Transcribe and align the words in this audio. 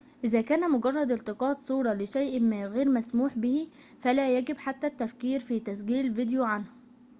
إذا 0.23 0.41
كان 0.41 0.71
مجرد 0.71 1.11
التقاط 1.11 1.59
صورة 1.59 1.93
لشيء 1.93 2.39
ما 2.41 2.65
غير 2.67 2.89
مسموح 2.89 3.37
به 3.37 3.67
فلا 3.99 4.37
يجب 4.37 4.57
حتى 4.57 4.87
التفكير 4.87 5.39
في 5.39 5.59
تسجيل 5.59 6.15
فيديو 6.15 6.43
عنه 6.43 6.65